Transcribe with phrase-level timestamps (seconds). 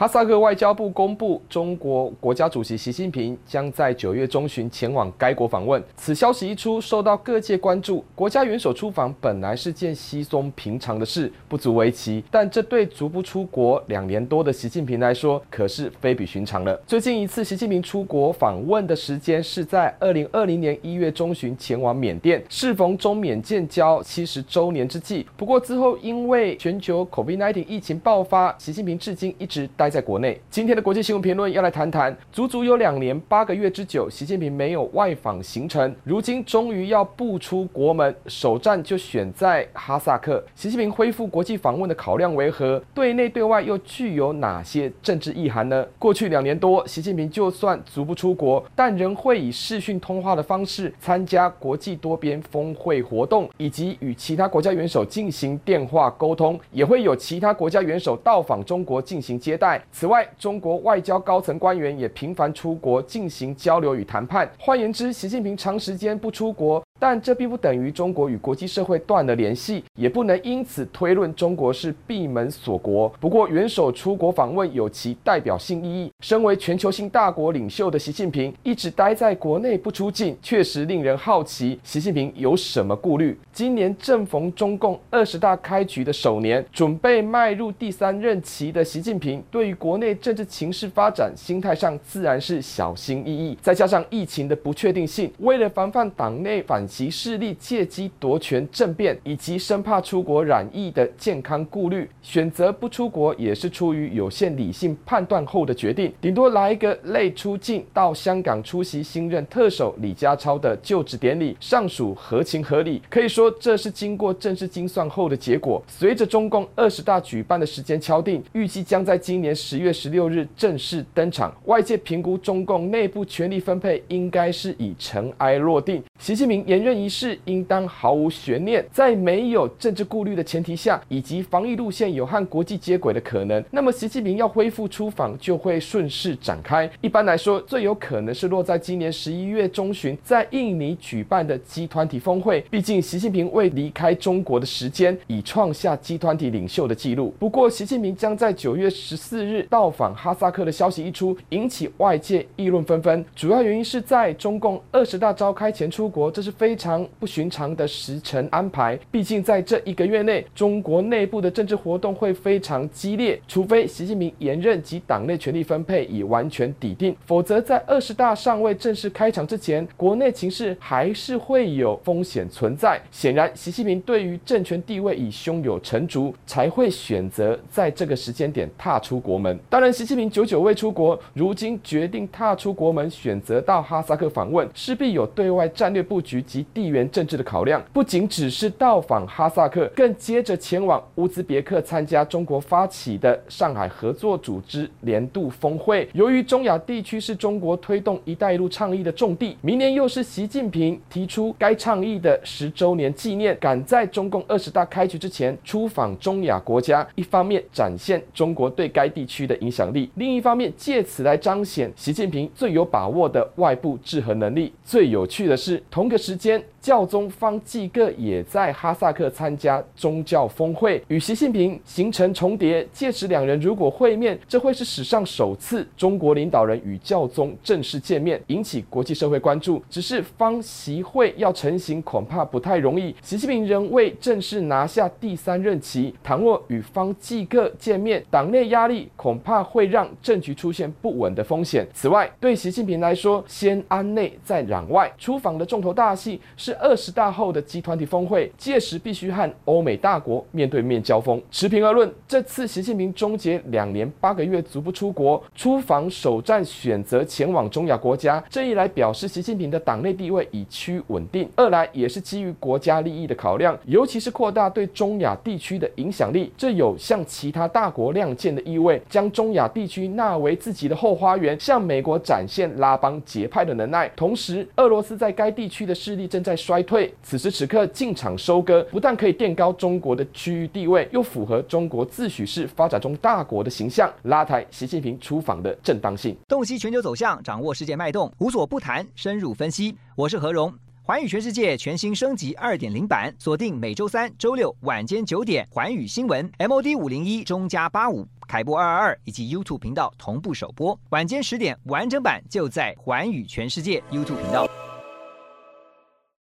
[0.00, 5.84] 哈萨克外交部公布，中国国家主席习近平将在九月中旬前往该国访问。
[5.94, 8.02] 此消息一出，受到各界关注。
[8.14, 12.24] 国家元首出访本来是件稀松平常的事，不足为奇。
[12.30, 16.74] 但这对足不出国两年多的习近平来说，可是非比寻常了。
[16.86, 25.26] 最近一次习近平出国访问的时间是在二零二零年一月中旬前往缅甸，适逢中缅建交七十周年之际。
[25.36, 40.42] 不过之后因为全球 COVID-19 疫情爆发，习近平至今一直待在国内，今天的国际新闻评论要来谈谈，足足有两年八个月之久，习近平没有外访行程，如今终于要步出国门，首站就选在哈萨克。
[40.54, 42.80] 习近平恢复国际访问的考量为何？
[42.94, 45.84] 对内对外又具有哪些政治意涵呢？
[45.98, 59.79] 过去两年多，习近平就算足不出国，但仍会以视讯通话的方式参加国际多边峰会活动，以及与其他国家元首进行电话沟通，也会有其他国家元首到访中国进行接待。
[59.90, 64.50] 此外，中国外交高层官员也频繁出国进行交流与谈判。
[64.58, 66.82] 换言之，习近平长时间不出国。
[67.00, 73.08] 但这并不等于中国与国际社会断了联系，也不能因此推论中国是闭门锁国。
[73.18, 76.12] 不过，元首出国访问有其代表性意义。
[76.20, 83.36] 身为全球性大国领袖的习近平一直待在国内不出境，确实令人好奇，习近平有什么顾虑？
[83.50, 93.56] 今年正逢中共二十大开局的首年，准备迈入第三任期的习近平，对于国内政治情势发展，心态上自然是小心翼翼。
[93.62, 106.12] 再加上疫情的不确定性，为了防范党内反其势力借机夺权政变，以及生怕出国染疫的健康顾虑，选择不出国也是出于有限理性判断后的决定。
[106.20, 113.00] 顶多来一个类出境到香港出席新任特首李家超的就职典礼，尚属合情合理。
[113.08, 115.80] 可以说，这是经过政治精算后的结果。
[115.86, 121.54] 随着中共二十大举办的时间敲定，预计将在今年十月十六日正式登场。
[121.66, 126.02] 外界评估中共内部权力分配应该是已尘埃落定。
[126.18, 136.90] 习近平连任一事应当毫无悬念，在没有政治顾虑的前提下，以及防疫路线有和国际接轨的可能，那么习近平要恢复出访就会顺势展开。
[137.02, 142.62] 一般来说，最有可能是落在今年十一月中旬在印尼举办的集团体峰会。
[142.70, 147.34] 毕竟，习近平未离开中国的时间已创下集团体领袖的记录。
[147.38, 153.22] 不过，习近平将在九月十四日到访哈萨克的消息一出，引起外界议论纷纷。
[153.36, 156.08] 主要原因是在中共二十大召开前出。
[156.10, 173.00] 国这是非非常不寻常的时程安排，毕竟在这一个月内，中国内部的政治活动会非常激烈，除非习近平连任及党内权力分配已完全底定，否则在二十大尚未正式开场之前，国内情势还是会有风险存在。
[173.10, 179.58] 显然，习近平对于政权地位已胸有成竹，才会选择在这个时间点踏出国门。
[179.68, 186.00] 当然，习近平久久未出国，如今决定踏出国门，选择到哈萨克访问，势必有对外战略。
[186.10, 196.08] 布局及地缘政治的考量，不仅只是到访哈萨克，更接着前往乌兹别克参加中国发起的上海合作组织年度峰会。
[196.12, 214.72] 由于中亚地区是中国推动“一带一路”倡议的重地，明年又是习近平提出该倡议的十周年纪念，赶在中共二十大开局之前出访中亚国家，一方面展现中国对该地区的影响力，另一方面借此来彰显习近平最有把握的外部制衡能力。
[214.84, 215.82] 最有趣的是。
[215.90, 216.49] 同个时间。
[216.80, 222.86] 教宗方济各也在哈萨克参加宗教峰会，与习近平行程重叠。
[222.92, 229.82] 届时两人如果会面，这会是史上首次中国领导人与教宗正式见面，引起国际社会关注。
[229.90, 233.14] 只是方习会要成行，恐怕不太容易。
[233.20, 241.86] 习近平仍未正式拿下第三任期，倘若与方济各见面，党内压力恐怕会让政局出现不稳的风险。
[241.92, 246.76] 此外，对习近平来说，先安内再攘外，出访的重头大戏是。
[246.80, 251.40] 二十大后的集团体峰会，届时必须和欧美大国面对面交锋。
[251.50, 274.08] 持平而论，这次习近平终结两年八个月足不出国，出访首站选择前往中亚国家，这一来表示习近平的党内地位已趋稳定；二来也是基于国家利益的考量，尤其是扩大对中亚地区的影响力，这有向其他大国亮剑的意味，将中亚地区纳为自己的后花园，向美国展现拉帮结派的能耐。
[274.16, 286.36] 同时，俄罗斯在该地区的势力正在衰退，此时此刻进场收割，不但可以垫高中国的区域地位，又符合中国自诩是发展中大国的形象，拉抬习近平出访的正当性。
[286.48, 289.96] 洞悉全球走向，掌握世界脉动，无所不谈，深入分析。
[290.16, 290.72] 我是何荣。
[291.02, 304.68] 寰宇全世界全新升级二点零版，锁定每周三、周六晚间九点，寰宇新闻 MOD 五零一中加八五凯播二二二以及 YouTube 频道同步首播，晚间十点完整版就在寰宇全世界 YouTube 频道。